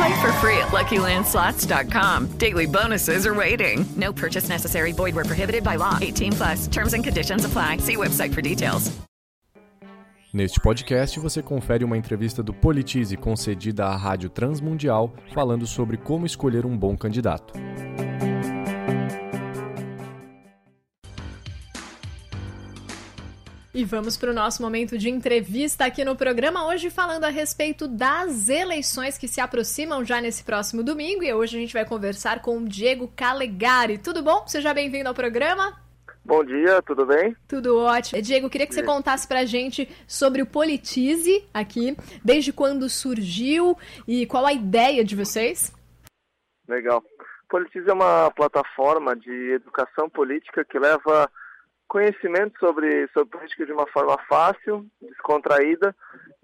Play 0.00 0.20
for 0.22 0.32
free 0.40 0.56
at 0.56 0.68
LuckyLandSlots.com. 0.72 2.38
Daily 2.38 2.66
bonuses 2.66 3.26
are 3.26 3.34
waiting. 3.34 3.84
No 3.96 4.12
purchase 4.12 4.48
necessary. 4.48 4.92
Void 4.92 5.14
were 5.14 5.24
prohibited 5.24 5.62
by 5.62 5.76
law. 5.76 5.98
18 6.00 6.32
plus. 6.32 6.68
Terms 6.68 6.94
and 6.94 7.04
conditions 7.04 7.44
apply. 7.44 7.78
See 7.78 7.96
website 7.96 8.32
for 8.32 8.40
details. 8.40 8.90
Neste 10.32 10.60
podcast 10.60 11.18
você 11.18 11.42
confere 11.42 11.84
uma 11.84 11.96
entrevista 11.98 12.40
do 12.40 12.54
Politize 12.54 13.16
concedida 13.16 13.86
à 13.86 13.96
Rádio 13.96 14.30
Transmundial 14.30 15.12
falando 15.34 15.66
sobre 15.66 15.96
como 15.96 16.24
escolher 16.24 16.64
um 16.64 16.78
bom 16.78 16.96
candidato. 16.96 17.52
E 23.72 23.84
vamos 23.84 24.16
para 24.16 24.32
o 24.32 24.34
nosso 24.34 24.60
momento 24.60 24.98
de 24.98 25.08
entrevista 25.08 25.84
aqui 25.84 26.04
no 26.04 26.16
programa, 26.16 26.66
hoje 26.66 26.90
falando 26.90 27.22
a 27.22 27.28
respeito 27.28 27.86
das 27.86 28.48
eleições 28.48 29.16
que 29.16 29.28
se 29.28 29.40
aproximam 29.40 30.04
já 30.04 30.20
nesse 30.20 30.42
próximo 30.42 30.82
domingo. 30.82 31.22
E 31.22 31.32
hoje 31.32 31.56
a 31.56 31.60
gente 31.60 31.72
vai 31.72 31.84
conversar 31.84 32.42
com 32.42 32.58
o 32.58 32.68
Diego 32.68 33.06
Calegari. 33.14 33.96
Tudo 33.96 34.24
bom? 34.24 34.44
Seja 34.48 34.74
bem-vindo 34.74 35.08
ao 35.08 35.14
programa. 35.14 35.80
Bom 36.24 36.44
dia, 36.44 36.82
tudo 36.82 37.06
bem? 37.06 37.36
Tudo 37.46 37.78
ótimo. 37.78 38.20
Diego, 38.20 38.50
queria 38.50 38.66
que 38.66 38.74
você 38.74 38.82
contasse 38.82 39.28
pra 39.28 39.44
gente 39.44 39.88
sobre 40.04 40.42
o 40.42 40.46
Politize 40.46 41.48
aqui, 41.54 41.96
desde 42.24 42.52
quando 42.52 42.88
surgiu 42.88 43.78
e 44.04 44.26
qual 44.26 44.46
a 44.46 44.52
ideia 44.52 45.04
de 45.04 45.14
vocês. 45.14 45.72
Legal. 46.66 47.04
Politize 47.48 47.88
é 47.88 47.92
uma 47.92 48.32
plataforma 48.32 49.14
de 49.14 49.52
educação 49.52 50.10
política 50.10 50.64
que 50.64 50.76
leva 50.76 51.30
conhecimento 51.90 52.56
sobre, 52.60 53.08
sobre 53.08 53.36
política 53.36 53.66
de 53.66 53.72
uma 53.72 53.86
forma 53.88 54.16
fácil, 54.28 54.86
descontraída 55.02 55.94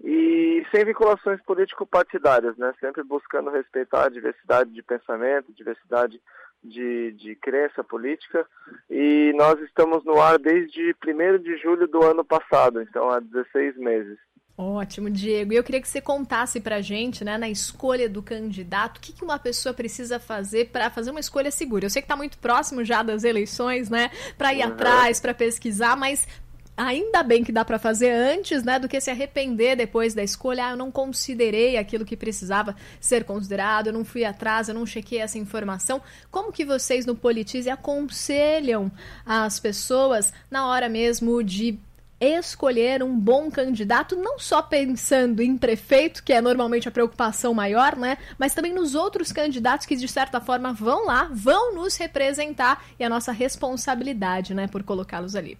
e 0.03 0.65
sem 0.69 0.83
vinculações 0.83 1.41
político-partidárias, 1.43 2.57
né? 2.57 2.73
sempre 2.81 3.01
buscando 3.01 3.49
respeitar 3.49 4.05
a 4.05 4.09
diversidade 4.09 4.73
de 4.73 4.83
pensamento, 4.83 5.53
diversidade 5.53 6.21
de, 6.61 7.13
de 7.13 7.33
crença 7.37 7.81
política. 7.81 8.45
E 8.89 9.31
nós 9.37 9.57
estamos 9.61 10.03
no 10.03 10.21
ar 10.21 10.37
desde 10.37 10.93
1 11.01 11.41
de 11.41 11.55
julho 11.57 11.87
do 11.87 12.03
ano 12.03 12.25
passado, 12.25 12.81
então 12.81 13.09
há 13.09 13.19
16 13.19 13.77
meses. 13.77 14.19
Ótimo, 14.59 15.07
Diego. 15.07 15.53
E 15.53 15.55
eu 15.55 15.63
queria 15.63 15.79
que 15.79 15.87
você 15.87 16.01
contasse 16.01 16.59
pra 16.59 16.81
gente, 16.81 17.23
né, 17.23 17.37
na 17.37 17.47
escolha 17.47 18.09
do 18.09 18.23
candidato, 18.23 18.97
o 18.97 18.99
que, 18.99 19.13
que 19.13 19.23
uma 19.23 19.37
pessoa 19.37 19.71
precisa 19.71 20.19
fazer 20.19 20.69
para 20.71 20.89
fazer 20.89 21.11
uma 21.11 21.19
escolha 21.19 21.51
segura. 21.51 21.85
Eu 21.85 21.91
sei 21.91 22.01
que 22.01 22.07
tá 22.07 22.15
muito 22.15 22.39
próximo 22.39 22.83
já 22.83 23.03
das 23.03 23.23
eleições, 23.23 23.87
né, 23.87 24.09
para 24.35 24.55
ir 24.55 24.65
uhum. 24.65 24.69
atrás, 24.69 25.19
para 25.19 25.31
pesquisar, 25.31 25.95
mas 25.95 26.27
ainda 26.75 27.21
bem 27.21 27.43
que 27.43 27.51
dá 27.51 27.63
para 27.63 27.77
fazer 27.77 28.09
antes, 28.09 28.63
né, 28.63 28.79
do 28.79 28.87
que 28.87 28.99
se 28.99 29.11
arrepender 29.11 29.75
depois 29.75 30.15
da 30.15 30.23
escolha. 30.23 30.65
Ah, 30.65 30.71
eu 30.71 30.77
não 30.77 30.91
considerei 30.91 31.77
aquilo 31.77 32.03
que 32.03 32.17
precisava 32.17 32.75
ser 32.99 33.25
considerado, 33.25 33.87
eu 33.87 33.93
não 33.93 34.03
fui 34.03 34.25
atrás, 34.25 34.69
eu 34.69 34.73
não 34.73 34.87
chequei 34.87 35.19
essa 35.19 35.37
informação. 35.37 36.01
Como 36.31 36.51
que 36.51 36.65
vocês 36.65 37.05
no 37.05 37.15
Politize 37.15 37.69
aconselham 37.69 38.91
as 39.23 39.59
pessoas 39.59 40.33
na 40.49 40.67
hora 40.67 40.89
mesmo 40.89 41.43
de 41.43 41.79
escolher 42.19 43.03
um 43.03 43.17
bom 43.17 43.51
candidato, 43.51 44.15
não 44.15 44.39
só 44.39 44.61
pensando 44.61 45.41
em 45.41 45.57
prefeito, 45.57 46.23
que 46.23 46.33
é 46.33 46.41
normalmente 46.41 46.87
a 46.87 46.91
preocupação 46.91 47.53
maior, 47.53 47.95
né? 47.95 48.17
Mas 48.39 48.53
também 48.53 48.73
nos 48.73 48.95
outros 48.95 49.31
candidatos 49.31 49.85
que, 49.85 49.95
de 49.95 50.07
certa 50.07 50.41
forma, 50.41 50.73
vão 50.73 51.05
lá, 51.05 51.29
vão 51.31 51.75
nos 51.75 51.95
representar 51.97 52.83
e 52.99 53.03
a 53.03 53.09
nossa 53.09 53.31
responsabilidade, 53.31 54.53
né, 54.53 54.67
por 54.67 54.83
colocá-los 54.83 55.35
ali. 55.35 55.57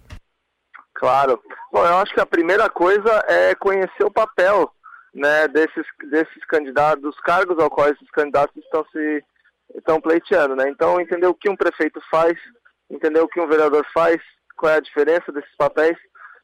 Claro. 0.94 1.40
Bom, 1.72 1.86
eu 1.86 1.98
acho 1.98 2.12
que 2.12 2.20
a 2.20 2.26
primeira 2.26 2.68
coisa 2.68 3.24
é 3.28 3.54
conhecer 3.54 4.04
o 4.04 4.10
papel 4.10 4.72
né, 5.14 5.46
desses, 5.46 5.86
desses 6.10 6.44
candidatos, 6.48 7.02
dos 7.02 7.20
cargos 7.20 7.58
ao 7.58 7.70
qual 7.70 7.88
esses 7.88 8.10
candidatos 8.10 8.56
estão 8.56 8.84
se 8.90 9.24
estão 9.76 10.00
pleiteando, 10.00 10.56
né? 10.56 10.68
Então, 10.70 10.98
entender 10.98 11.26
o 11.26 11.34
que 11.34 11.50
um 11.50 11.56
prefeito 11.56 12.00
faz, 12.10 12.38
entender 12.90 13.20
o 13.20 13.28
que 13.28 13.38
um 13.38 13.46
vereador 13.46 13.86
faz, 13.92 14.16
qual 14.56 14.72
é 14.72 14.76
a 14.76 14.80
diferença 14.80 15.30
desses 15.30 15.54
papéis 15.56 15.96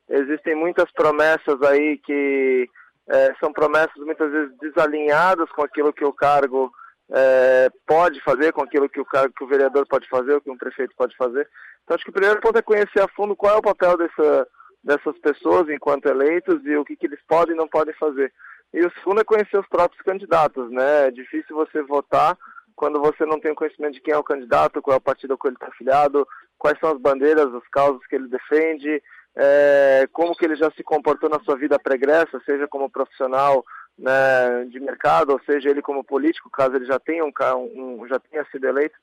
Existem 0.09 0.55
muitas 0.55 0.91
promessas 0.93 1.61
aí 1.63 1.99
que 1.99 2.69
é, 3.09 3.35
são 3.41 3.53
promessas 3.53 3.97
muitas 3.97 4.31
vezes 4.31 4.57
desalinhadas 4.59 5.51
com 5.53 5.63
aquilo 5.63 5.93
que 5.93 6.05
o 6.05 6.13
cargo 6.13 6.71
é, 7.11 7.71
pode 7.87 8.21
fazer, 8.23 8.53
com 8.53 8.63
aquilo 8.63 8.89
que 8.89 9.01
o, 9.01 9.05
cargo, 9.05 9.33
que 9.37 9.45
o 9.45 9.47
vereador 9.47 9.87
pode 9.87 10.09
fazer, 10.09 10.35
o 10.35 10.41
que 10.41 10.51
um 10.51 10.59
prefeito 10.59 10.95
pode 10.97 11.17
fazer. 11.17 11.49
Então 11.83 11.95
acho 11.95 12.05
que 12.05 12.11
o 12.11 12.15
primeiro 12.15 12.41
ponto 12.41 12.59
é 12.59 12.63
conhecer 12.63 13.01
a 13.01 13.09
fundo 13.09 13.37
qual 13.37 13.55
é 13.55 13.59
o 13.59 13.63
papel 13.63 13.97
dessa, 13.97 14.49
dessas 14.83 15.19
pessoas 15.19 15.69
enquanto 15.69 16.07
eleitos 16.07 16.65
e 16.65 16.77
o 16.77 16.85
que, 16.85 16.97
que 16.97 17.07
eles 17.07 17.21
podem 17.27 17.55
e 17.55 17.59
não 17.59 17.69
podem 17.69 17.95
fazer. 17.95 18.33
E 18.73 18.85
o 18.85 18.93
segundo 18.99 19.21
é 19.21 19.25
conhecer 19.25 19.59
os 19.59 19.69
próprios 19.69 20.03
candidatos, 20.03 20.71
né? 20.71 21.07
É 21.07 21.11
difícil 21.11 21.55
você 21.55 21.81
votar 21.83 22.37
quando 22.75 23.01
você 23.01 23.25
não 23.25 23.39
tem 23.39 23.55
conhecimento 23.55 23.95
de 23.95 24.01
quem 24.01 24.13
é 24.13 24.19
o 24.19 24.25
candidato, 24.25 24.83
qual 24.83 24.95
é 24.95 24.99
o 24.99 25.01
partido 25.01 25.33
ao 25.33 25.39
qual 25.39 25.51
ele 25.51 25.57
está 25.57 25.69
afiliado, 25.69 26.27
quais 26.59 26.79
são 26.81 26.91
as 26.91 26.99
bandeiras, 26.99 27.55
as 27.55 27.69
causas 27.69 28.05
que 28.07 28.17
ele 28.17 28.27
defende, 28.27 29.01
é, 29.37 30.09
como 30.13 30.35
que 30.35 30.45
ele 30.45 30.57
já 30.57 30.71
se 30.73 30.83
comportou 30.83 31.29
na 31.29 31.41
sua 31.41 31.57
vida 31.57 31.79
pregressa, 31.79 32.41
seja 32.45 32.69
como 32.69 32.91
profissional 32.91 33.65
né, 33.99 34.65
de 34.71 34.81
mercado, 34.81 35.31
ou 35.33 35.41
seja 35.45 35.71
ele 35.71 35.83
como 35.83 36.05
político, 36.05 36.51
caso 36.51 36.77
ele 36.77 36.85
já 36.85 36.99
tenha, 36.99 37.25
um, 37.25 37.33
um 37.75 38.07
já 38.09 38.19
tenha 38.19 38.45
sido 38.51 38.67
eleito. 38.67 38.95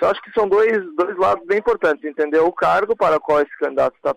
Eu 0.00 0.08
acho 0.08 0.22
que 0.22 0.32
são 0.32 0.48
dois, 0.48 0.78
dois 0.94 1.16
lados 1.16 1.44
bem 1.46 1.58
importantes, 1.58 2.04
entender 2.04 2.38
o 2.38 2.52
cargo 2.52 2.96
para 2.96 3.16
o 3.16 3.20
qual 3.20 3.40
esse 3.40 3.58
candidato 3.58 3.96
está 3.96 4.14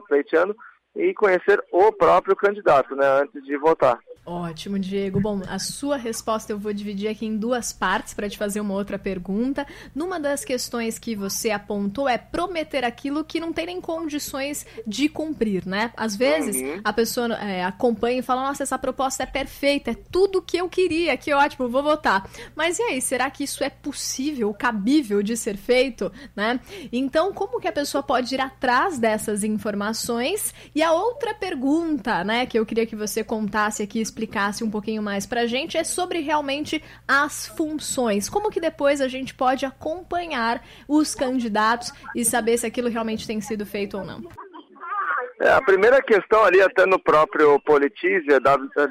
pleiteando 0.00 0.56
e 0.96 1.14
conhecer 1.14 1.62
o 1.70 1.92
próprio 1.92 2.34
candidato, 2.34 2.96
né, 2.96 3.06
antes 3.22 3.44
de 3.44 3.56
votar. 3.56 3.98
Ótimo, 4.26 4.76
Diego. 4.76 5.20
Bom, 5.20 5.40
a 5.48 5.60
sua 5.60 5.96
resposta 5.96 6.52
eu 6.52 6.58
vou 6.58 6.72
dividir 6.72 7.08
aqui 7.08 7.24
em 7.24 7.36
duas 7.36 7.72
partes 7.72 8.12
para 8.12 8.28
te 8.28 8.36
fazer 8.36 8.60
uma 8.60 8.74
outra 8.74 8.98
pergunta. 8.98 9.64
Numa 9.94 10.18
das 10.18 10.44
questões 10.44 10.98
que 10.98 11.14
você 11.14 11.52
apontou 11.52 12.08
é 12.08 12.18
prometer 12.18 12.84
aquilo 12.84 13.24
que 13.24 13.38
não 13.38 13.52
tem 13.52 13.66
nem 13.66 13.80
condições 13.80 14.66
de 14.84 15.08
cumprir, 15.08 15.64
né? 15.64 15.92
Às 15.96 16.16
vezes 16.16 16.56
uhum. 16.56 16.80
a 16.82 16.92
pessoa 16.92 17.34
é, 17.34 17.64
acompanha 17.64 18.18
e 18.18 18.22
fala: 18.22 18.42
Nossa, 18.42 18.64
essa 18.64 18.76
proposta 18.76 19.22
é 19.22 19.26
perfeita, 19.26 19.92
é 19.92 19.94
tudo 19.94 20.42
que 20.42 20.56
eu 20.56 20.68
queria, 20.68 21.16
que 21.16 21.32
ótimo, 21.32 21.68
vou 21.68 21.84
votar. 21.84 22.28
Mas 22.56 22.80
e 22.80 22.82
aí, 22.82 23.00
será 23.00 23.30
que 23.30 23.44
isso 23.44 23.62
é 23.62 23.70
possível, 23.70 24.52
cabível 24.52 25.22
de 25.22 25.36
ser 25.36 25.56
feito, 25.56 26.10
né? 26.34 26.58
Então, 26.92 27.32
como 27.32 27.60
que 27.60 27.68
a 27.68 27.72
pessoa 27.72 28.02
pode 28.02 28.34
ir 28.34 28.40
atrás 28.40 28.98
dessas 28.98 29.44
informações? 29.44 30.52
E 30.74 30.82
a 30.86 30.92
outra 30.92 31.34
pergunta, 31.34 32.22
né, 32.22 32.46
que 32.46 32.56
eu 32.56 32.64
queria 32.64 32.86
que 32.86 32.94
você 32.94 33.24
contasse 33.24 33.82
aqui 33.82 34.00
explicasse 34.00 34.62
um 34.62 34.70
pouquinho 34.70 35.02
mais 35.02 35.26
para 35.26 35.40
a 35.40 35.46
gente 35.46 35.76
é 35.76 35.82
sobre 35.82 36.20
realmente 36.20 36.80
as 37.08 37.48
funções. 37.48 38.28
Como 38.28 38.50
que 38.50 38.60
depois 38.60 39.00
a 39.00 39.08
gente 39.08 39.34
pode 39.34 39.66
acompanhar 39.66 40.62
os 40.86 41.12
candidatos 41.12 41.92
e 42.14 42.24
saber 42.24 42.56
se 42.56 42.66
aquilo 42.66 42.88
realmente 42.88 43.26
tem 43.26 43.40
sido 43.40 43.66
feito 43.66 43.98
ou 43.98 44.04
não? 44.04 44.22
É, 45.40 45.50
a 45.50 45.60
primeira 45.60 46.00
questão 46.00 46.44
ali, 46.44 46.62
até 46.62 46.86
no 46.86 46.98
próprio 47.00 47.60
Politize, 47.60 48.26
é 48.32 48.38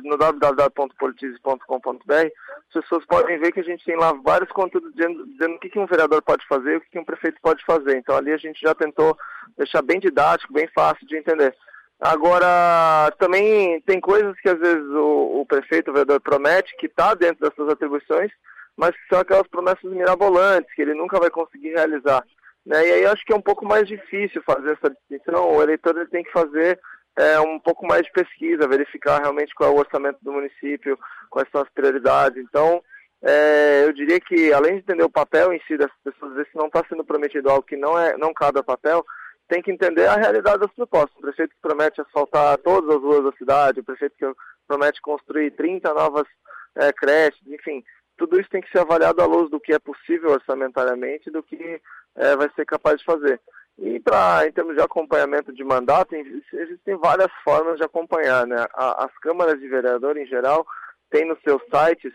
no 0.03 0.17
www.politize.com.br, 0.17 2.13
as 2.13 2.73
pessoas 2.73 3.05
podem 3.05 3.39
ver 3.39 3.51
que 3.51 3.61
a 3.61 3.63
gente 3.63 3.83
tem 3.85 3.95
lá 3.95 4.13
vários 4.23 4.51
conteúdos 4.51 4.93
dizendo, 4.93 5.25
dizendo 5.27 5.55
o 5.55 5.59
que, 5.59 5.69
que 5.69 5.79
um 5.79 5.87
vereador 5.87 6.21
pode 6.21 6.45
fazer 6.45 6.73
e 6.73 6.77
o 6.77 6.81
que, 6.81 6.89
que 6.91 6.99
um 6.99 7.05
prefeito 7.05 7.39
pode 7.41 7.65
fazer. 7.65 7.97
Então 7.97 8.15
ali 8.15 8.31
a 8.31 8.37
gente 8.37 8.59
já 8.61 8.75
tentou 8.75 9.17
deixar 9.57 9.81
bem 9.81 9.99
didático, 9.99 10.53
bem 10.53 10.67
fácil 10.75 11.07
de 11.07 11.17
entender. 11.17 11.55
Agora, 11.99 13.11
também 13.17 13.79
tem 13.81 13.99
coisas 13.99 14.39
que 14.41 14.49
às 14.49 14.59
vezes 14.59 14.85
o, 14.89 15.41
o 15.41 15.45
prefeito, 15.47 15.89
o 15.89 15.93
vereador 15.93 16.19
promete 16.19 16.75
que 16.77 16.87
está 16.87 17.13
dentro 17.13 17.39
das 17.39 17.55
suas 17.55 17.69
atribuições, 17.69 18.31
mas 18.75 18.91
que 18.91 19.07
são 19.09 19.19
aquelas 19.19 19.47
promessas 19.47 19.91
mirabolantes 19.91 20.73
que 20.75 20.81
ele 20.81 20.93
nunca 20.93 21.19
vai 21.19 21.29
conseguir 21.29 21.69
realizar. 21.69 22.23
Né? 22.65 22.87
E 22.87 22.91
aí 22.91 23.05
acho 23.05 23.23
que 23.25 23.31
é 23.31 23.35
um 23.35 23.41
pouco 23.41 23.65
mais 23.65 23.87
difícil 23.87 24.41
fazer 24.43 24.73
essa 24.73 24.89
distinção. 24.89 25.55
O 25.55 25.61
eleitor 25.61 25.95
ele 25.95 26.07
tem 26.07 26.23
que 26.23 26.31
fazer 26.31 26.79
é, 27.17 27.39
um 27.39 27.59
pouco 27.59 27.87
mais 27.87 28.03
de 28.03 28.11
pesquisa, 28.11 28.67
verificar 28.67 29.21
realmente 29.21 29.55
qual 29.55 29.71
é 29.71 29.73
o 29.73 29.79
orçamento 29.79 30.17
do 30.21 30.33
município, 30.33 30.99
quais 31.29 31.47
são 31.51 31.61
as 31.61 31.69
prioridades. 31.69 32.43
Então, 32.43 32.83
é, 33.21 33.85
eu 33.85 33.93
diria 33.93 34.19
que 34.19 34.51
além 34.51 34.73
de 34.73 34.79
entender 34.79 35.03
o 35.03 35.09
papel 35.09 35.53
em 35.53 35.61
si 35.67 35.77
das 35.77 35.91
pessoas, 36.03 36.33
ver 36.33 36.45
se 36.51 36.57
não 36.57 36.67
está 36.67 36.83
sendo 36.89 37.05
prometido 37.05 37.49
algo 37.49 37.63
que 37.63 37.77
não, 37.77 37.97
é, 37.97 38.17
não 38.17 38.33
cabe 38.33 38.57
ao 38.57 38.63
papel, 38.63 39.05
tem 39.47 39.61
que 39.61 39.71
entender 39.71 40.07
a 40.07 40.15
realidade 40.15 40.59
das 40.59 40.73
propostas. 40.73 41.15
O 41.17 41.21
prefeito 41.21 41.51
que 41.51 41.61
promete 41.61 42.01
asfaltar 42.01 42.57
todas 42.59 42.95
as 42.95 43.01
ruas 43.01 43.23
da 43.23 43.31
cidade, 43.37 43.79
o 43.79 43.83
prefeito 43.83 44.15
que 44.17 44.25
promete 44.67 45.01
construir 45.01 45.51
30 45.51 45.93
novas 45.93 46.27
é, 46.75 46.91
creches, 46.91 47.41
enfim, 47.47 47.83
tudo 48.17 48.39
isso 48.39 48.49
tem 48.49 48.61
que 48.61 48.71
ser 48.71 48.79
avaliado 48.79 49.21
à 49.21 49.25
luz 49.25 49.49
do 49.49 49.59
que 49.59 49.73
é 49.73 49.79
possível 49.79 50.31
orçamentariamente 50.31 51.29
e 51.29 51.31
do 51.31 51.43
que 51.43 51.81
é, 52.15 52.35
vai 52.35 52.49
ser 52.55 52.65
capaz 52.65 52.97
de 52.99 53.05
fazer. 53.05 53.39
E 53.77 53.99
para 53.99 54.47
em 54.47 54.51
termos 54.51 54.75
de 54.75 54.81
acompanhamento 54.81 55.53
de 55.53 55.63
mandato, 55.63 56.15
existem 56.15 56.95
várias 56.95 57.31
formas 57.43 57.77
de 57.77 57.83
acompanhar. 57.83 58.47
Né? 58.47 58.55
as 58.73 59.11
câmaras 59.19 59.59
de 59.59 59.67
vereador, 59.67 60.17
em 60.17 60.25
geral, 60.25 60.65
têm 61.09 61.27
nos 61.27 61.39
seus 61.41 61.61
sites 61.63 62.13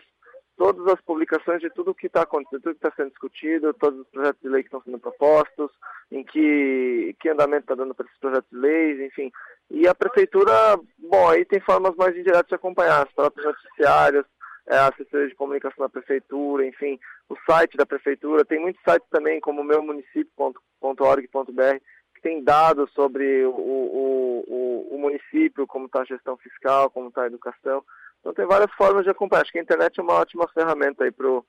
todas 0.61 0.85
as 0.93 1.01
publicações 1.01 1.59
de 1.59 1.71
tudo 1.71 1.95
que 1.95 2.05
está 2.05 2.21
acontecendo, 2.21 2.61
tudo 2.61 2.75
que 2.75 2.85
está 2.85 2.95
sendo 2.95 3.09
discutido, 3.09 3.73
todos 3.73 4.01
os 4.01 4.07
projetos 4.09 4.39
de 4.43 4.47
lei 4.47 4.61
que 4.61 4.67
estão 4.67 4.83
sendo 4.83 4.99
propostos, 4.99 5.71
em 6.11 6.23
que, 6.23 7.15
que 7.19 7.29
andamento 7.29 7.63
está 7.63 7.73
dando 7.73 7.95
para 7.95 8.05
esses 8.05 8.19
projetos 8.19 8.47
de 8.51 8.57
leis, 8.59 8.99
enfim. 8.99 9.31
E 9.71 9.87
a 9.87 9.95
prefeitura, 9.95 10.53
bom, 10.99 11.29
aí 11.29 11.43
tem 11.45 11.59
formas 11.61 11.95
mais 11.95 12.15
indiretas 12.15 12.47
de 12.47 12.53
acompanhar, 12.53 13.07
os 13.07 13.13
próprios 13.13 13.47
noticiários, 13.47 14.23
é, 14.67 14.77
a 14.77 14.89
assessoria 14.89 15.29
de 15.29 15.33
comunicação 15.33 15.83
da 15.83 15.89
prefeitura, 15.89 16.63
enfim, 16.63 16.99
o 17.27 17.35
site 17.49 17.75
da 17.75 17.85
prefeitura. 17.87 18.45
Tem 18.45 18.59
muitos 18.59 18.83
sites 18.87 19.09
também, 19.09 19.39
como 19.39 19.63
meu 19.63 19.81
município.org.br, 19.81 21.79
que 22.13 22.21
tem 22.21 22.43
dados 22.43 22.91
sobre 22.93 23.43
o, 23.45 23.49
o, 23.49 24.45
o, 24.47 24.95
o 24.95 24.99
município, 24.99 25.65
como 25.65 25.87
está 25.87 26.01
a 26.01 26.05
gestão 26.05 26.37
fiscal, 26.37 26.91
como 26.91 27.07
está 27.07 27.23
a 27.23 27.27
educação. 27.27 27.83
Então 28.21 28.33
tem 28.33 28.45
várias 28.45 28.71
formas 28.73 29.03
de 29.03 29.09
acompanhar. 29.09 29.41
Acho 29.41 29.51
que 29.51 29.59
a 29.59 29.61
internet 29.61 29.99
é 29.99 30.03
uma 30.03 30.13
ótima 30.13 30.47
ferramenta 30.47 31.03
aí 31.03 31.11
para 31.11 31.27
o 31.27 31.45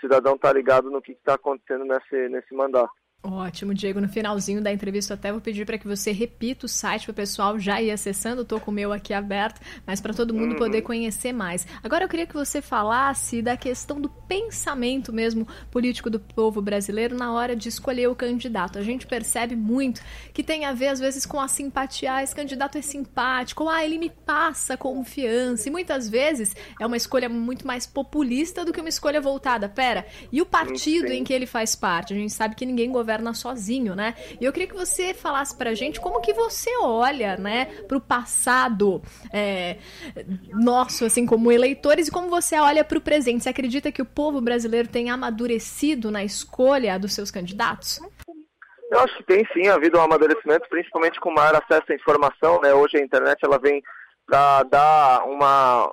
cidadão 0.00 0.34
estar 0.34 0.48
tá 0.48 0.54
ligado 0.54 0.90
no 0.90 1.00
que 1.00 1.12
está 1.12 1.34
acontecendo 1.34 1.84
nesse, 1.84 2.28
nesse 2.28 2.54
mandato. 2.54 2.92
Ótimo, 3.22 3.74
Diego. 3.74 4.00
No 4.00 4.08
finalzinho 4.08 4.62
da 4.62 4.72
entrevista, 4.72 5.14
até 5.14 5.32
vou 5.32 5.40
pedir 5.40 5.66
para 5.66 5.78
que 5.78 5.86
você 5.86 6.12
repita 6.12 6.66
o 6.66 6.68
site 6.68 7.06
para 7.06 7.10
o 7.10 7.14
pessoal 7.14 7.58
já 7.58 7.82
ir 7.82 7.90
acessando. 7.90 8.42
Estou 8.42 8.60
com 8.60 8.70
o 8.70 8.74
meu 8.74 8.92
aqui 8.92 9.12
aberto, 9.12 9.60
mas 9.84 10.00
para 10.00 10.14
todo 10.14 10.32
mundo 10.32 10.52
uhum. 10.52 10.58
poder 10.58 10.82
conhecer 10.82 11.32
mais. 11.32 11.66
Agora, 11.82 12.04
eu 12.04 12.08
queria 12.08 12.26
que 12.26 12.34
você 12.34 12.62
falasse 12.62 13.42
da 13.42 13.56
questão 13.56 14.00
do 14.00 14.08
pensamento 14.08 15.12
mesmo 15.12 15.46
político 15.72 16.08
do 16.08 16.20
povo 16.20 16.62
brasileiro 16.62 17.16
na 17.16 17.32
hora 17.32 17.56
de 17.56 17.68
escolher 17.68 18.08
o 18.08 18.14
candidato. 18.14 18.78
A 18.78 18.82
gente 18.82 19.06
percebe 19.06 19.56
muito 19.56 20.00
que 20.32 20.44
tem 20.44 20.64
a 20.64 20.72
ver, 20.72 20.88
às 20.88 21.00
vezes, 21.00 21.26
com 21.26 21.40
a 21.40 21.48
simpatia. 21.48 22.14
Ah, 22.14 22.22
esse 22.22 22.34
candidato 22.34 22.78
é 22.78 22.82
simpático, 22.82 23.68
ah, 23.68 23.84
ele 23.84 23.98
me 23.98 24.10
passa 24.10 24.76
confiança. 24.76 25.68
E 25.68 25.72
muitas 25.72 26.08
vezes 26.08 26.54
é 26.78 26.86
uma 26.86 26.96
escolha 26.96 27.28
muito 27.28 27.66
mais 27.66 27.86
populista 27.86 28.64
do 28.64 28.72
que 28.72 28.80
uma 28.80 28.88
escolha 28.88 29.20
voltada. 29.20 29.68
Pera, 29.68 30.06
e 30.30 30.40
o 30.40 30.46
partido 30.46 31.08
Sim. 31.08 31.14
em 31.14 31.24
que 31.24 31.32
ele 31.32 31.46
faz 31.46 31.74
parte? 31.74 32.14
A 32.14 32.16
gente 32.16 32.32
sabe 32.32 32.54
que 32.54 32.64
ninguém 32.64 32.92
governa 32.92 33.05
governa 33.06 33.32
sozinho, 33.32 33.94
né? 33.94 34.14
E 34.40 34.44
eu 34.44 34.52
queria 34.52 34.66
que 34.68 34.74
você 34.74 35.14
falasse 35.14 35.56
pra 35.56 35.74
gente 35.74 36.00
como 36.00 36.20
que 36.20 36.34
você 36.34 36.70
olha, 36.82 37.36
né, 37.36 37.66
pro 37.86 38.00
passado 38.00 39.00
é, 39.32 39.76
nosso, 40.52 41.04
assim, 41.04 41.24
como 41.24 41.52
eleitores, 41.52 42.08
e 42.08 42.10
como 42.10 42.28
você 42.28 42.58
olha 42.58 42.82
pro 42.82 43.00
presente. 43.00 43.44
Você 43.44 43.48
acredita 43.48 43.92
que 43.92 44.02
o 44.02 44.06
povo 44.06 44.40
brasileiro 44.40 44.88
tem 44.88 45.08
amadurecido 45.08 46.10
na 46.10 46.24
escolha 46.24 46.98
dos 46.98 47.14
seus 47.14 47.30
candidatos? 47.30 48.00
Eu 48.90 49.00
acho 49.00 49.16
que 49.18 49.24
tem 49.24 49.46
sim 49.52 49.68
havido 49.68 49.98
um 49.98 50.02
amadurecimento, 50.02 50.68
principalmente 50.68 51.20
com 51.20 51.30
maior 51.30 51.54
acesso 51.54 51.92
à 51.92 51.94
informação, 51.94 52.60
né? 52.60 52.74
Hoje 52.74 52.96
a 52.96 53.00
internet 53.00 53.38
ela 53.42 53.58
vem 53.58 53.82
para 54.26 54.64
dar 54.64 55.24
uma 55.26 55.88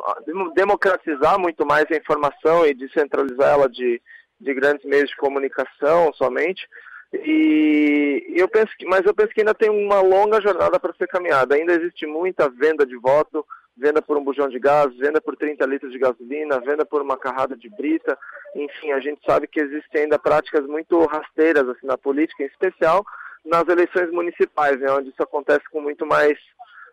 democratizar 0.56 1.38
muito 1.38 1.64
mais 1.66 1.86
a 1.92 1.96
informação 1.96 2.66
e 2.66 2.74
descentralizar 2.74 3.54
ela 3.54 3.70
de, 3.70 4.02
de 4.40 4.54
grandes 4.54 4.84
meios 4.86 5.10
de 5.10 5.16
comunicação 5.18 6.12
somente. 6.14 6.68
E 7.14 8.34
eu 8.36 8.48
penso 8.48 8.72
que, 8.78 8.86
mas 8.86 9.06
eu 9.06 9.14
penso 9.14 9.30
que 9.30 9.42
ainda 9.42 9.54
tem 9.54 9.70
uma 9.70 10.02
longa 10.02 10.42
jornada 10.42 10.80
para 10.80 10.94
ser 10.96 11.08
caminhada. 11.08 11.56
Ainda 11.56 11.74
existe 11.74 12.08
muita 12.08 12.50
venda 12.50 12.86
de 12.86 12.98
voto, 12.98 13.46
venda 13.78 14.02
por 14.02 14.18
um 14.18 14.24
bujão 14.24 14.50
de 14.50 14.60
gás, 14.60 14.96
venda 14.98 15.22
por 15.22 15.36
30 15.36 15.66
litros 15.66 15.92
de 15.92 16.00
gasolina, 16.00 16.60
venda 16.60 16.86
por 16.86 17.02
uma 17.02 17.18
carrada 17.18 17.56
de 17.56 17.70
brita. 17.70 18.18
Enfim, 18.56 18.92
a 18.92 19.00
gente 19.00 19.22
sabe 19.26 19.48
que 19.48 19.60
existem 19.60 20.04
ainda 20.04 20.18
práticas 20.18 20.66
muito 20.66 21.06
rasteiras 21.06 21.68
assim, 21.70 21.86
na 21.86 21.98
política, 21.98 22.44
em 22.44 22.48
especial 22.48 23.06
nas 23.46 23.68
eleições 23.68 24.10
municipais, 24.12 24.80
né, 24.80 24.90
onde 24.92 25.10
isso 25.10 25.22
acontece 25.22 25.64
com 25.70 25.82
muito 25.82 26.06
mais, 26.06 26.38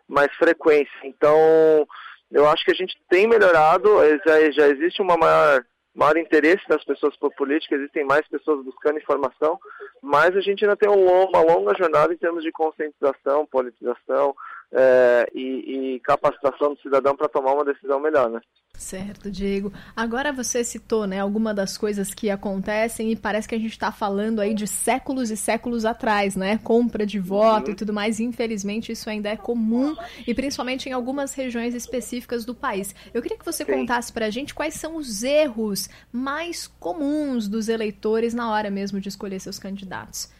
mais 0.07 0.33
frequência. 0.35 0.91
Então, 1.03 1.87
eu 2.31 2.47
acho 2.47 2.65
que 2.65 2.71
a 2.71 2.75
gente 2.75 2.97
tem 3.09 3.27
melhorado, 3.27 3.89
já, 4.25 4.51
já 4.51 4.67
existe 4.67 5.01
uma 5.01 5.17
maior 5.17 5.63
maior 5.93 6.15
interesse 6.15 6.65
das 6.69 6.83
pessoas 6.85 7.17
por 7.17 7.33
política, 7.35 7.75
existem 7.75 8.05
mais 8.05 8.25
pessoas 8.29 8.63
buscando 8.63 8.97
informação, 8.97 9.59
mas 10.01 10.35
a 10.35 10.41
gente 10.41 10.63
ainda 10.65 10.75
tem 10.75 10.89
uma 10.89 11.41
longa 11.41 11.75
jornada 11.75 12.13
em 12.13 12.17
termos 12.17 12.43
de 12.43 12.51
conscientização, 12.51 13.45
politização 13.45 14.35
é, 14.73 15.27
e, 15.33 15.95
e, 15.95 15.99
capacitação 15.99 16.73
do 16.73 16.81
cidadão 16.81 17.15
para 17.15 17.27
tomar 17.27 17.53
uma 17.53 17.65
decisão 17.65 17.99
melhor, 17.99 18.29
né? 18.29 18.39
Certo, 18.73 19.29
Diego. 19.29 19.71
Agora 19.95 20.31
você 20.31 20.63
citou, 20.63 21.05
né, 21.05 21.19
alguma 21.19 21.53
das 21.53 21.77
coisas 21.77 22.13
que 22.13 22.29
acontecem 22.29 23.11
e 23.11 23.15
parece 23.15 23.47
que 23.47 23.53
a 23.53 23.59
gente 23.59 23.73
está 23.73 23.91
falando 23.91 24.39
aí 24.39 24.53
de 24.53 24.65
séculos 24.65 25.29
e 25.29 25.35
séculos 25.35 25.83
atrás, 25.83 26.35
né? 26.35 26.57
Compra 26.63 27.05
de 27.05 27.19
voto 27.19 27.67
uhum. 27.67 27.73
e 27.73 27.75
tudo 27.75 27.93
mais. 27.93 28.19
Infelizmente, 28.19 28.93
isso 28.93 29.09
ainda 29.09 29.29
é 29.29 29.35
comum 29.35 29.95
e 30.25 30.33
principalmente 30.33 30.87
em 30.87 30.93
algumas 30.93 31.33
regiões 31.33 31.75
específicas 31.75 32.45
do 32.45 32.55
país. 32.55 32.95
Eu 33.13 33.21
queria 33.21 33.37
que 33.37 33.45
você 33.45 33.65
Sim. 33.65 33.73
contasse 33.73 34.11
para 34.11 34.27
a 34.27 34.29
gente 34.29 34.55
quais 34.55 34.73
são 34.75 34.95
os 34.95 35.21
erros 35.21 35.89
mais 36.11 36.65
comuns 36.65 37.47
dos 37.47 37.67
eleitores 37.67 38.33
na 38.33 38.49
hora 38.49 38.71
mesmo 38.71 39.01
de 39.01 39.09
escolher 39.09 39.39
seus 39.41 39.59
candidatos. 39.59 40.31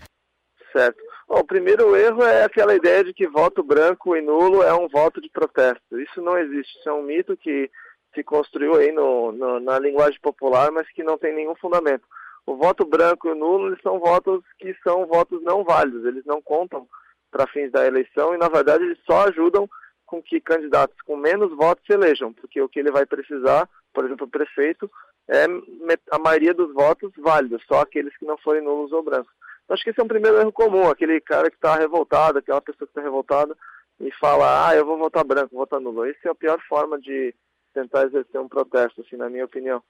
Certo. 0.71 1.10
Bom, 1.31 1.39
o 1.39 1.45
primeiro 1.45 1.95
erro 1.95 2.23
é 2.23 2.43
aquela 2.43 2.75
ideia 2.75 3.05
de 3.05 3.13
que 3.13 3.25
voto 3.25 3.63
branco 3.63 4.17
e 4.17 4.21
nulo 4.21 4.63
é 4.63 4.73
um 4.73 4.89
voto 4.89 5.21
de 5.21 5.29
protesto. 5.29 5.97
Isso 5.97 6.21
não 6.21 6.37
existe. 6.37 6.77
Isso 6.77 6.89
é 6.89 6.91
um 6.91 7.03
mito 7.03 7.37
que 7.37 7.71
se 8.13 8.21
construiu 8.21 8.75
aí 8.75 8.91
no, 8.91 9.31
no, 9.31 9.57
na 9.61 9.79
linguagem 9.79 10.19
popular, 10.19 10.69
mas 10.71 10.91
que 10.91 11.01
não 11.01 11.17
tem 11.17 11.33
nenhum 11.33 11.55
fundamento. 11.55 12.03
O 12.45 12.57
voto 12.57 12.85
branco 12.85 13.29
e 13.29 13.31
o 13.31 13.35
nulo 13.35 13.67
eles 13.67 13.81
são 13.81 13.97
votos 13.97 14.43
que 14.59 14.75
são 14.83 15.05
votos 15.05 15.41
não 15.41 15.63
válidos, 15.63 16.03
eles 16.03 16.25
não 16.25 16.41
contam 16.41 16.85
para 17.31 17.47
fins 17.47 17.71
da 17.71 17.87
eleição 17.87 18.35
e, 18.35 18.37
na 18.37 18.49
verdade, 18.49 18.83
eles 18.83 18.99
só 19.05 19.25
ajudam 19.29 19.69
com 20.05 20.21
que 20.21 20.41
candidatos 20.41 20.99
com 21.03 21.15
menos 21.15 21.55
votos 21.55 21.85
se 21.85 21.93
elejam, 21.93 22.33
porque 22.33 22.61
o 22.61 22.67
que 22.67 22.79
ele 22.79 22.91
vai 22.91 23.05
precisar, 23.05 23.69
por 23.93 24.03
exemplo, 24.03 24.27
o 24.27 24.29
prefeito, 24.29 24.91
é 25.29 25.45
a 26.11 26.19
maioria 26.19 26.53
dos 26.53 26.73
votos 26.73 27.13
válidos, 27.17 27.63
só 27.65 27.79
aqueles 27.79 28.17
que 28.17 28.25
não 28.25 28.37
forem 28.39 28.61
nulos 28.61 28.91
ou 28.91 29.01
brancos. 29.01 29.31
Então, 29.63 29.73
acho 29.73 29.83
que 29.83 29.89
esse 29.89 29.99
é 29.99 30.03
um 30.03 30.07
primeiro 30.07 30.39
erro 30.39 30.51
comum, 30.51 30.89
aquele 30.89 31.19
cara 31.21 31.49
que 31.49 31.55
está 31.55 31.75
revoltado, 31.75 32.39
aquela 32.39 32.61
pessoa 32.61 32.87
que 32.87 32.91
está 32.91 33.01
revoltada 33.01 33.55
e 33.99 34.11
fala, 34.19 34.67
ah, 34.67 34.75
eu 34.75 34.85
vou 34.85 34.97
votar 34.97 35.23
branco, 35.23 35.51
vou 35.51 35.61
votar 35.61 35.79
nulo. 35.79 36.05
Essa 36.05 36.29
é 36.29 36.31
a 36.31 36.35
pior 36.35 36.59
forma 36.67 36.99
de, 36.99 37.33
tentar 37.73 38.05
exercer 38.05 38.39
um 38.39 38.47
protesto, 38.47 39.01
assim, 39.01 39.15
na 39.15 39.29
minha 39.29 39.45
opinião. 39.45 39.81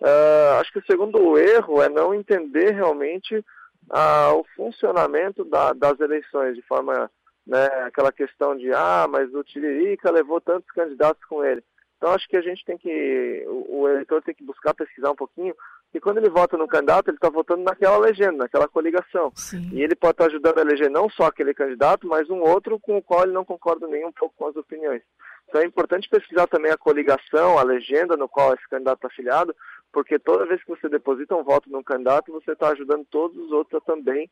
Uh, 0.00 0.60
acho 0.60 0.72
que 0.72 0.78
o 0.78 0.86
segundo 0.86 1.38
erro 1.38 1.82
é 1.82 1.88
não 1.88 2.14
entender 2.14 2.72
realmente 2.72 3.36
uh, 3.36 4.34
o 4.34 4.44
funcionamento 4.56 5.44
da, 5.44 5.72
das 5.72 5.98
eleições, 6.00 6.56
de 6.56 6.62
forma, 6.62 7.10
né, 7.46 7.66
aquela 7.86 8.12
questão 8.12 8.56
de, 8.56 8.72
ah, 8.72 9.06
mas 9.08 9.32
o 9.34 9.44
Tiririca 9.44 10.10
levou 10.10 10.40
tantos 10.40 10.70
candidatos 10.70 11.24
com 11.26 11.44
ele. 11.44 11.62
Então 12.04 12.12
acho 12.14 12.28
que 12.28 12.36
a 12.36 12.42
gente 12.42 12.62
tem 12.66 12.76
que, 12.76 13.44
o, 13.46 13.80
o 13.80 13.88
eleitor 13.88 14.22
tem 14.22 14.34
que 14.34 14.44
buscar 14.44 14.74
pesquisar 14.74 15.10
um 15.10 15.16
pouquinho, 15.16 15.54
e 15.94 15.98
quando 15.98 16.18
ele 16.18 16.28
vota 16.28 16.54
no 16.54 16.68
candidato, 16.68 17.08
ele 17.08 17.16
está 17.16 17.30
votando 17.30 17.62
naquela 17.62 17.96
legenda, 17.96 18.36
naquela 18.36 18.68
coligação. 18.68 19.32
Sim. 19.34 19.70
E 19.72 19.82
ele 19.82 19.94
pode 19.94 20.10
estar 20.12 20.24
tá 20.24 20.30
ajudando 20.30 20.58
a 20.58 20.60
eleger 20.60 20.90
não 20.90 21.08
só 21.08 21.24
aquele 21.24 21.54
candidato, 21.54 22.06
mas 22.06 22.28
um 22.28 22.40
outro 22.40 22.78
com 22.78 22.98
o 22.98 23.02
qual 23.02 23.22
ele 23.22 23.32
não 23.32 23.42
concorda 23.42 23.86
nem 23.86 24.04
um 24.04 24.12
pouco 24.12 24.34
com 24.36 24.46
as 24.46 24.54
opiniões. 24.54 25.00
Então 25.48 25.62
é 25.62 25.64
importante 25.64 26.06
pesquisar 26.10 26.46
também 26.46 26.70
a 26.70 26.76
coligação, 26.76 27.58
a 27.58 27.62
legenda 27.62 28.18
no 28.18 28.28
qual 28.28 28.52
esse 28.52 28.68
candidato 28.68 28.96
está 28.96 29.08
afiliado, 29.08 29.56
porque 29.90 30.18
toda 30.18 30.44
vez 30.44 30.62
que 30.62 30.68
você 30.68 30.90
deposita 30.90 31.34
um 31.34 31.42
voto 31.42 31.70
num 31.70 31.82
candidato, 31.82 32.30
você 32.30 32.52
está 32.52 32.68
ajudando 32.68 33.06
todos 33.10 33.34
os 33.38 33.50
outros 33.50 33.80
a 33.80 33.86
também 33.86 34.28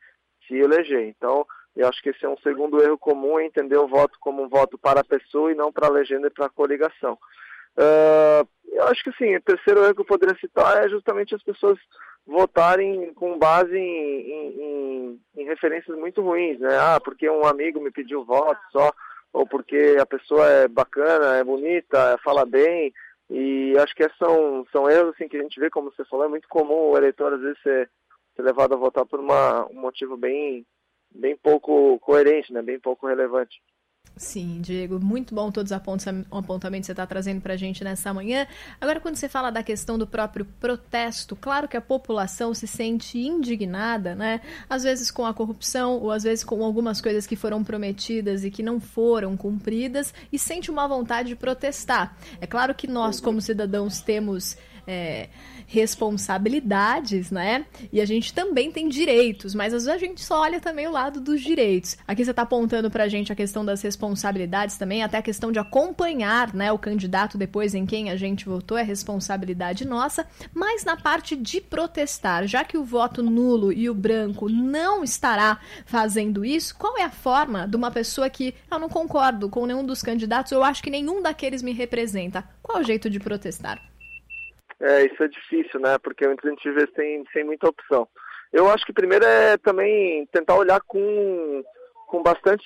se 0.47 0.57
eleger. 0.57 1.09
Então, 1.09 1.47
eu 1.75 1.89
acho 1.89 2.03
que 2.03 2.11
esse 2.11 2.23
é 2.23 2.29
um 2.29 2.37
segundo 2.43 2.83
erro 2.83 2.99
comum, 2.99 3.39
é 3.39 3.47
entender 3.47 3.79
o 3.79 3.89
voto 3.89 4.19
como 4.21 4.43
um 4.43 4.49
voto 4.51 4.77
para 4.77 5.01
a 5.01 5.05
pessoa 5.05 5.51
e 5.51 5.55
não 5.55 5.73
para 5.73 5.87
a 5.87 5.91
legenda 5.91 6.27
e 6.27 6.31
para 6.31 6.45
a 6.45 6.51
coligação. 6.51 7.17
Uh, 7.77 8.47
eu 8.73 8.85
acho 8.85 9.03
que 9.05 9.13
sim, 9.13 9.37
o 9.37 9.43
terceiro 9.43 9.85
erro 9.85 9.95
que 9.95 10.01
eu 10.01 10.07
poderia 10.07 10.37
citar 10.39 10.85
é 10.85 10.89
justamente 10.89 11.35
as 11.35 11.43
pessoas 11.43 11.79
votarem 12.27 13.13
com 13.15 13.39
base 13.39 13.77
em, 13.77 14.21
em, 14.21 14.63
em, 14.63 15.21
em 15.37 15.45
referências 15.45 15.97
muito 15.99 16.23
ruins, 16.23 16.59
né? 16.61 16.77
Ah, 16.79 17.01
porque 17.03 17.29
um 17.29 17.45
amigo 17.45 17.81
me 17.81 17.91
pediu 17.91 18.25
voto 18.25 18.61
só 18.71 18.93
ou 19.33 19.47
porque 19.47 19.97
a 20.01 20.07
pessoa 20.07 20.47
é 20.47 20.69
bacana, 20.69 21.37
é 21.37 21.45
bonita, 21.45 22.19
fala 22.23 22.45
bem. 22.45 22.93
E 23.31 23.75
acho 23.79 23.95
que 23.95 24.07
são, 24.19 24.67
são 24.71 24.91
erros 24.91 25.15
assim, 25.15 25.27
que 25.27 25.39
a 25.39 25.43
gente 25.43 25.59
vê, 25.59 25.71
como 25.71 25.91
você 25.91 26.05
falou, 26.05 26.27
é 26.27 26.29
muito 26.29 26.47
comum 26.49 26.91
o 26.91 26.97
eleitor 26.97 27.33
às 27.33 27.41
vezes 27.41 27.61
ser, 27.63 27.91
ser 28.37 28.43
levado 28.43 28.75
a 28.75 28.77
votar 28.77 29.07
por 29.07 29.21
uma, 29.21 29.67
um 29.71 29.81
motivo 29.81 30.17
bem, 30.17 30.67
bem 31.11 31.35
pouco 31.37 31.99
coerente, 32.01 32.53
né? 32.53 32.61
bem 32.61 32.79
pouco 32.79 33.07
relevante. 33.07 33.63
Sim, 34.15 34.61
Diego, 34.61 35.01
muito 35.01 35.35
bom 35.35 35.51
todos 35.51 35.73
os 35.73 35.77
apontamentos 36.31 36.87
que 36.87 36.87
você 36.87 36.93
está 36.93 37.07
trazendo 37.07 37.41
para 37.41 37.55
a 37.55 37.57
gente 37.57 37.83
nessa 37.83 38.13
manhã. 38.15 38.47
Agora, 38.81 39.01
quando 39.01 39.17
você 39.17 39.29
fala 39.29 39.51
da 39.51 39.63
questão 39.63 39.99
do 39.99 40.07
próprio 40.07 40.45
protesto, 40.61 41.35
claro 41.35 41.67
que 41.67 41.77
a 41.77 41.81
população 41.81 42.55
se 42.55 42.67
sente 42.67 43.19
indignada, 43.19 44.15
né? 44.15 44.41
Às 44.69 44.85
vezes 44.85 45.11
com 45.11 45.27
a 45.27 45.35
corrupção, 45.35 45.95
ou 45.95 46.13
às 46.13 46.23
vezes 46.23 46.45
com 46.45 46.63
algumas 46.63 47.01
coisas 47.01 47.27
que 47.27 47.35
foram 47.35 47.65
prometidas 47.65 48.45
e 48.45 48.51
que 48.51 48.63
não 48.63 48.79
foram 48.79 49.37
cumpridas, 49.37 50.15
e 50.31 50.39
sente 50.39 50.71
uma 50.71 50.87
vontade 50.87 51.31
de 51.31 51.37
protestar. 51.37 52.17
É 52.41 52.47
claro 52.47 52.75
que 52.75 52.87
nós, 52.87 53.19
como 53.19 53.41
cidadãos, 53.41 54.03
temos. 54.03 54.57
É, 54.87 55.29
responsabilidades, 55.67 57.31
né? 57.31 57.65
E 57.93 58.01
a 58.01 58.05
gente 58.05 58.35
também 58.35 58.71
tem 58.71 58.89
direitos, 58.89 59.55
mas 59.55 59.73
às 59.73 59.85
vezes 59.85 60.03
a 60.03 60.07
gente 60.07 60.21
só 60.21 60.41
olha 60.41 60.61
também 60.61 60.87
o 60.87 60.91
lado 60.91 61.21
dos 61.21 61.41
direitos. 61.41 61.97
Aqui 62.07 62.25
você 62.25 62.31
está 62.31 62.43
apontando 62.43 62.91
para 62.91 63.05
a 63.05 63.09
gente 63.09 63.33
a 63.33 63.35
questão 63.35 63.65
das 63.65 63.81
responsabilidades 63.81 64.77
também, 64.77 65.03
até 65.03 65.19
a 65.19 65.23
questão 65.23 65.51
de 65.51 65.59
acompanhar, 65.59 66.53
né, 66.53 66.71
o 66.73 66.79
candidato 66.79 67.39
depois 67.39 67.75
em 67.75 67.87
quem 67.87 68.11
a 68.11 68.17
gente 68.17 68.45
votou, 68.45 68.77
é 68.77 68.83
responsabilidade 68.83 69.87
nossa, 69.87 70.27
mas 70.53 70.85
na 70.85 70.97
parte 70.97 71.37
de 71.37 71.61
protestar, 71.61 72.47
já 72.47 72.65
que 72.65 72.77
o 72.77 72.85
voto 72.85 73.23
nulo 73.23 73.73
e 73.73 73.89
o 73.89 73.95
branco 73.95 74.49
não 74.49 75.03
estará 75.03 75.59
fazendo 75.87 76.45
isso, 76.45 76.75
qual 76.77 76.99
é 76.99 77.05
a 77.05 77.11
forma 77.11 77.67
de 77.67 77.77
uma 77.77 77.91
pessoa 77.91 78.29
que 78.29 78.55
eu 78.71 78.79
não 78.79 78.89
concordo 78.89 79.49
com 79.49 79.65
nenhum 79.65 79.85
dos 79.85 80.03
candidatos, 80.03 80.53
eu 80.53 80.63
acho 80.63 80.83
que 80.83 80.91
nenhum 80.91 81.23
daqueles 81.23 81.63
me 81.63 81.73
representa. 81.73 82.45
Qual 82.63 82.79
é 82.79 82.81
o 82.83 82.85
jeito 82.85 83.09
de 83.09 83.19
protestar? 83.19 83.92
É, 84.83 85.07
isso 85.07 85.23
é 85.23 85.29
difícil, 85.29 85.79
né? 85.79 85.97
Porque 85.99 86.27
muita 86.27 86.49
gente 86.49 86.69
vê 86.73 86.89
sem, 86.97 87.25
sem 87.33 87.45
muita 87.45 87.69
opção. 87.69 88.09
Eu 88.53 88.69
acho 88.69 88.85
que 88.85 88.93
primeiro 88.93 89.25
é 89.25 89.57
também 89.57 90.27
tentar 90.27 90.57
olhar 90.57 90.81
com, 90.81 91.63
com 92.09 92.23
bastante 92.23 92.65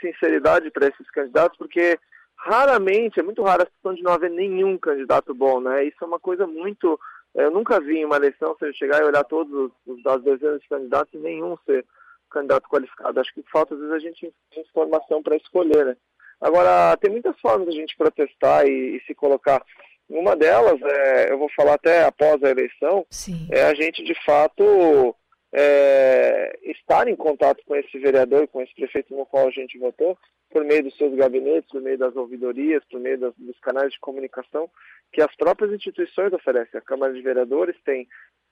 sinceridade 0.00 0.70
para 0.70 0.86
esses 0.86 1.10
candidatos, 1.10 1.58
porque 1.58 1.98
raramente, 2.36 3.18
é 3.18 3.22
muito 3.22 3.42
rara 3.42 3.64
a 3.64 3.66
situação 3.66 3.94
de 3.94 4.02
não 4.02 4.12
haver 4.12 4.30
nenhum 4.30 4.78
candidato 4.78 5.34
bom, 5.34 5.60
né? 5.60 5.84
Isso 5.84 5.96
é 6.00 6.06
uma 6.06 6.20
coisa 6.20 6.46
muito. 6.46 6.98
Eu 7.34 7.50
nunca 7.50 7.80
vi 7.80 7.98
em 7.98 8.04
uma 8.04 8.16
eleição 8.16 8.54
você 8.54 8.72
chegar 8.72 9.02
e 9.02 9.04
olhar 9.04 9.24
todos 9.24 9.72
os 9.86 10.02
das 10.04 10.22
dezenas 10.22 10.60
de 10.60 10.68
candidatos 10.68 11.12
e 11.12 11.18
nenhum 11.18 11.58
ser 11.66 11.84
candidato 12.30 12.68
qualificado. 12.68 13.18
Acho 13.18 13.34
que 13.34 13.42
falta, 13.50 13.74
às 13.74 13.80
vezes, 13.80 13.94
a 13.94 13.98
gente 13.98 14.32
tem 14.52 14.62
informação 14.62 15.20
para 15.20 15.36
escolher, 15.36 15.84
né? 15.84 15.96
Agora, 16.40 16.96
tem 16.98 17.10
muitas 17.10 17.38
formas 17.40 17.68
de 17.68 17.76
a 17.76 17.80
gente 17.80 17.96
protestar 17.96 18.66
e, 18.66 18.96
e 18.96 19.00
se 19.06 19.14
colocar 19.14 19.62
uma 20.08 20.36
delas, 20.36 20.80
é, 20.82 21.32
eu 21.32 21.38
vou 21.38 21.48
falar 21.56 21.74
até 21.74 22.04
após 22.04 22.42
a 22.42 22.50
eleição, 22.50 23.04
Sim. 23.10 23.48
é 23.50 23.64
a 23.64 23.74
gente 23.74 24.04
de 24.04 24.14
fato 24.24 25.14
é, 25.52 26.58
estar 26.62 27.08
em 27.08 27.16
contato 27.16 27.62
com 27.66 27.74
esse 27.74 27.98
vereador, 27.98 28.46
com 28.48 28.62
esse 28.62 28.74
prefeito 28.74 29.16
no 29.16 29.26
qual 29.26 29.48
a 29.48 29.50
gente 29.50 29.78
votou, 29.78 30.16
por 30.50 30.64
meio 30.64 30.84
dos 30.84 30.96
seus 30.96 31.14
gabinetes, 31.14 31.70
por 31.70 31.80
meio 31.80 31.98
das 31.98 32.14
ouvidorias, 32.14 32.84
por 32.90 33.00
meio 33.00 33.18
das, 33.18 33.34
dos 33.36 33.58
canais 33.60 33.92
de 33.92 34.00
comunicação 34.00 34.70
que 35.12 35.20
as 35.20 35.34
próprias 35.36 35.72
instituições 35.72 36.32
oferecem. 36.32 36.78
A 36.78 36.82
Câmara 36.82 37.12
de 37.12 37.22
Vereadores 37.22 37.76
tem, 37.84 38.06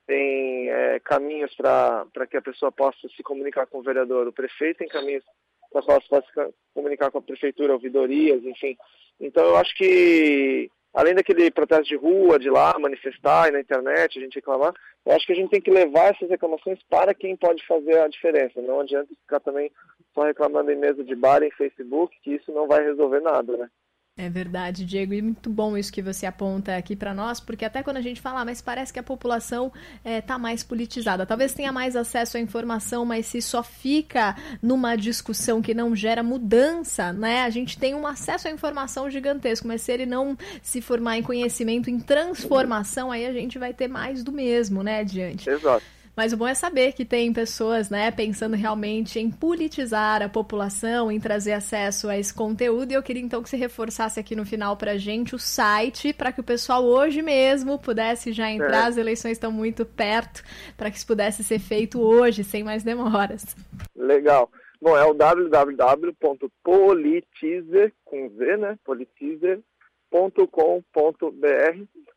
tem 0.07 0.69
é, 0.69 0.99
caminhos 0.99 1.53
para 1.55 2.27
que 2.29 2.37
a 2.37 2.41
pessoa 2.41 2.71
possa 2.71 3.07
se 3.15 3.23
comunicar 3.23 3.65
com 3.67 3.79
o 3.79 3.83
vereador, 3.83 4.27
o 4.27 4.33
prefeito 4.33 4.79
tem 4.79 4.87
caminhos 4.87 5.23
para 5.71 5.81
que 5.81 5.87
possa 6.07 6.21
se 6.21 6.53
comunicar 6.73 7.11
com 7.11 7.19
a 7.19 7.21
prefeitura, 7.21 7.73
ouvidorias, 7.73 8.43
enfim. 8.43 8.77
Então 9.19 9.43
eu 9.45 9.55
acho 9.57 9.75
que 9.75 10.69
além 10.95 11.13
daquele 11.13 11.51
protesto 11.51 11.85
de 11.85 11.95
rua, 11.95 12.39
de 12.39 12.49
lá, 12.49 12.79
manifestar 12.79 13.49
e 13.49 13.51
na 13.51 13.59
internet, 13.59 14.17
a 14.17 14.21
gente 14.21 14.35
reclamar, 14.35 14.73
eu 15.05 15.11
acho 15.11 15.27
que 15.27 15.33
a 15.33 15.35
gente 15.35 15.49
tem 15.49 15.61
que 15.61 15.69
levar 15.69 16.15
essas 16.15 16.29
reclamações 16.29 16.79
para 16.89 17.13
quem 17.13 17.35
pode 17.35 17.65
fazer 17.67 17.99
a 17.99 18.07
diferença. 18.07 18.61
Não 18.61 18.79
adianta 18.79 19.13
ficar 19.13 19.41
também 19.41 19.69
só 20.13 20.23
reclamando 20.23 20.71
em 20.71 20.77
mesa 20.77 21.03
de 21.03 21.13
bar, 21.13 21.43
em 21.43 21.51
Facebook, 21.51 22.17
que 22.23 22.35
isso 22.35 22.51
não 22.53 22.65
vai 22.65 22.81
resolver 22.81 23.19
nada, 23.19 23.57
né? 23.57 23.69
É 24.17 24.29
verdade, 24.29 24.85
Diego, 24.85 25.13
e 25.13 25.21
muito 25.21 25.49
bom 25.49 25.77
isso 25.77 25.91
que 25.91 26.01
você 26.01 26.25
aponta 26.25 26.77
aqui 26.77 26.95
para 26.95 27.13
nós, 27.13 27.41
porque 27.41 27.65
até 27.65 27.83
quando 27.83 27.97
a 27.97 28.01
gente 28.01 28.21
fala, 28.21 28.39
ah, 28.39 28.45
mas 28.45 28.61
parece 28.61 28.93
que 28.93 28.99
a 28.99 29.03
população 29.03 29.73
está 29.97 30.09
é, 30.09 30.21
tá 30.21 30.39
mais 30.39 30.63
politizada, 30.63 31.25
talvez 31.25 31.53
tenha 31.53 31.69
mais 31.69 31.97
acesso 31.97 32.37
à 32.37 32.39
informação, 32.39 33.03
mas 33.03 33.25
se 33.25 33.41
só 33.41 33.61
fica 33.61 34.33
numa 34.61 34.95
discussão 34.95 35.61
que 35.61 35.73
não 35.73 35.93
gera 35.93 36.23
mudança, 36.23 37.11
né? 37.11 37.41
A 37.41 37.49
gente 37.49 37.77
tem 37.77 37.93
um 37.93 38.07
acesso 38.07 38.47
à 38.47 38.51
informação 38.51 39.09
gigantesco, 39.09 39.67
mas 39.67 39.81
se 39.81 39.91
ele 39.91 40.05
não 40.05 40.37
se 40.61 40.79
formar 40.79 41.17
em 41.17 41.21
conhecimento, 41.21 41.89
em 41.89 41.99
transformação, 41.99 43.11
aí 43.11 43.25
a 43.25 43.33
gente 43.33 43.59
vai 43.59 43.73
ter 43.73 43.89
mais 43.89 44.23
do 44.23 44.31
mesmo, 44.31 44.81
né, 44.81 44.99
adiante. 44.99 45.49
Exato. 45.49 45.83
Mas 46.15 46.31
o 46.31 46.37
bom 46.37 46.47
é 46.47 46.53
saber 46.53 46.93
que 46.93 47.03
tem 47.03 47.33
pessoas, 47.33 47.89
né, 47.89 48.09
pensando 48.09 48.55
realmente 48.55 49.19
em 49.19 49.29
politizar 49.29 50.21
a 50.21 50.29
população, 50.29 51.11
em 51.11 51.19
trazer 51.19 51.51
acesso 51.53 52.07
a 52.07 52.17
esse 52.17 52.33
conteúdo. 52.33 52.91
E 52.91 52.95
eu 52.95 53.03
queria 53.03 53.21
então 53.21 53.43
que 53.43 53.49
você 53.49 53.57
reforçasse 53.57 54.17
aqui 54.19 54.35
no 54.35 54.45
final 54.45 54.77
pra 54.77 54.97
gente 54.97 55.35
o 55.35 55.39
site, 55.39 56.13
para 56.13 56.31
que 56.31 56.39
o 56.39 56.43
pessoal 56.43 56.85
hoje 56.85 57.21
mesmo 57.21 57.77
pudesse 57.77 58.31
já 58.31 58.49
entrar. 58.49 58.85
É. 58.85 58.87
As 58.87 58.97
eleições 58.97 59.33
estão 59.33 59.51
muito 59.51 59.85
perto, 59.85 60.41
para 60.77 60.89
que 60.89 60.97
isso 60.97 61.07
pudesse 61.07 61.43
ser 61.43 61.59
feito 61.59 61.99
hoje, 61.99 62.43
sem 62.43 62.63
mais 62.63 62.83
demoras. 62.83 63.55
Legal. 63.95 64.49
Bom, 64.81 64.97
é 64.97 65.03
o 65.03 65.13
www.politizer, 65.13 67.93
com 68.03 68.29
Z, 68.29 68.57
né, 68.57 68.77
politizer.com.br. 68.83 69.61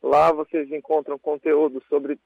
Lá 0.03 0.33
vocês 0.33 0.71
encontram 0.71 1.19
conteúdo 1.19 1.83
sobre 1.89 2.19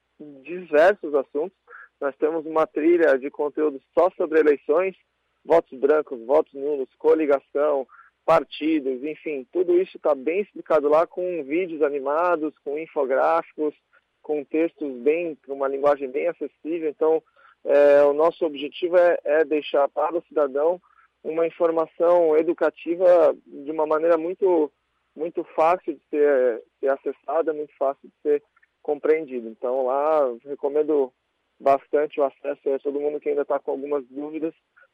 diversos 0.42 1.14
assuntos. 1.14 1.56
Nós 2.02 2.16
temos 2.16 2.44
uma 2.44 2.66
trilha 2.66 3.16
de 3.16 3.30
conteúdo 3.30 3.80
só 3.96 4.10
sobre 4.16 4.40
eleições, 4.40 4.96
votos 5.44 5.78
brancos, 5.78 6.20
votos 6.26 6.52
nulos, 6.52 6.88
coligação, 6.98 7.86
partidos, 8.24 9.04
enfim, 9.04 9.46
tudo 9.52 9.80
isso 9.80 9.96
está 9.98 10.12
bem 10.12 10.40
explicado 10.40 10.88
lá 10.88 11.06
com 11.06 11.44
vídeos 11.44 11.80
animados, 11.80 12.58
com 12.64 12.76
infográficos, 12.76 13.72
com 14.20 14.42
textos 14.42 14.92
bem, 14.96 15.38
com 15.46 15.54
uma 15.54 15.68
linguagem 15.68 16.10
bem 16.10 16.26
acessível. 16.26 16.90
Então, 16.90 17.22
é, 17.64 18.02
o 18.02 18.12
nosso 18.12 18.44
objetivo 18.44 18.96
é, 18.96 19.18
é, 19.22 19.44
deixar 19.44 19.88
para 19.88 20.18
o 20.18 20.24
cidadão 20.26 20.82
uma 21.22 21.46
informação 21.46 22.36
educativa 22.36 23.32
de 23.46 23.70
uma 23.70 23.86
maneira 23.86 24.18
muito, 24.18 24.72
muito 25.14 25.44
fácil 25.54 25.94
de 25.94 26.00
ser, 26.10 26.64
ser 26.80 26.88
acessada, 26.88 27.52
muito 27.52 27.72
fácil 27.76 28.08
de 28.08 28.14
ser 28.22 28.42
compreendido. 28.82 29.48
Então 29.48 29.86
lá 29.86 30.34
recomendo 30.44 31.12
bastante 31.62 32.20
o 32.20 32.24
acesso 32.24 32.74
a 32.74 32.78
todo 32.78 33.00
mundo 33.00 33.20
que 33.20 33.28
ainda 33.28 33.42
está 33.42 33.58
com 33.58 33.70
algumas 33.70 34.04
dúvidas 34.08 34.52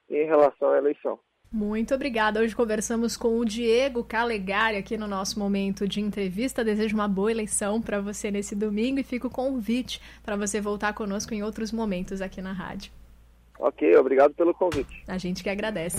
em 0.09 0.25
relação 0.27 0.71
à 0.71 0.79
eleição. 0.79 1.19
Muito 1.51 1.95
obrigada. 1.95 2.41
Hoje 2.41 2.55
conversamos 2.55 3.17
com 3.17 3.39
o 3.39 3.45
Diego 3.45 4.05
Calegari 4.05 4.77
aqui 4.77 4.99
no 4.99 5.07
nosso 5.07 5.39
momento 5.39 5.89
de 5.89 5.99
entrevista. 5.99 6.63
Desejo 6.63 6.95
uma 6.95 7.09
boa 7.09 7.31
eleição 7.31 7.81
para 7.81 8.01
você 8.01 8.31
nesse 8.31 8.55
domingo 8.55 9.01
e 9.01 9.03
fico 9.03 9.29
o 9.29 9.31
convite 9.31 10.01
para 10.23 10.37
você 10.37 10.61
voltar 10.61 10.93
conosco 10.93 11.33
em 11.33 11.43
outros 11.43 11.73
momentos 11.73 12.21
aqui 12.21 12.43
na 12.43 12.53
rádio. 12.53 12.93
Ok, 13.59 13.97
obrigado 13.97 14.35
pelo 14.35 14.53
convite. 14.53 15.03
A 15.09 15.17
gente 15.17 15.43
que 15.43 15.49
agradece. 15.49 15.99